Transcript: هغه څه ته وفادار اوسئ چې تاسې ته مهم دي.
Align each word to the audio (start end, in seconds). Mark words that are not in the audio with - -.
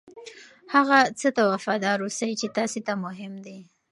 هغه 0.73 0.97
څه 1.19 1.27
ته 1.35 1.41
وفادار 1.53 1.97
اوسئ 2.03 2.31
چې 2.39 2.47
تاسې 2.57 2.79
ته 2.87 2.93
مهم 3.05 3.33
دي. 3.45 3.59